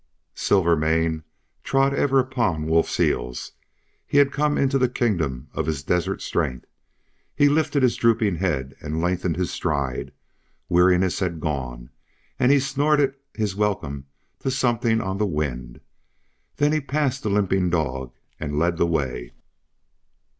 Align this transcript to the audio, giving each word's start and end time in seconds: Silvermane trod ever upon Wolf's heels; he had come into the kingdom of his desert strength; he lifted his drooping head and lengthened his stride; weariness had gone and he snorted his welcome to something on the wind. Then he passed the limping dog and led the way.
Silvermane 0.33 1.21
trod 1.63 1.93
ever 1.93 2.17
upon 2.17 2.65
Wolf's 2.65 2.97
heels; 2.97 3.51
he 4.07 4.17
had 4.17 4.31
come 4.31 4.57
into 4.57 4.79
the 4.79 4.89
kingdom 4.89 5.47
of 5.53 5.67
his 5.67 5.83
desert 5.83 6.23
strength; 6.23 6.65
he 7.35 7.47
lifted 7.47 7.83
his 7.83 7.95
drooping 7.97 8.37
head 8.37 8.75
and 8.81 8.99
lengthened 8.99 9.35
his 9.37 9.51
stride; 9.51 10.11
weariness 10.67 11.19
had 11.19 11.39
gone 11.39 11.91
and 12.39 12.51
he 12.51 12.59
snorted 12.59 13.13
his 13.35 13.55
welcome 13.55 14.07
to 14.39 14.49
something 14.49 15.01
on 15.01 15.19
the 15.19 15.27
wind. 15.27 15.79
Then 16.57 16.71
he 16.71 16.81
passed 16.81 17.21
the 17.21 17.29
limping 17.29 17.69
dog 17.69 18.11
and 18.39 18.57
led 18.57 18.77
the 18.77 18.87
way. 18.87 19.33